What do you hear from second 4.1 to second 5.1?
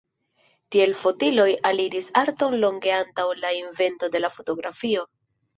de la fotografio.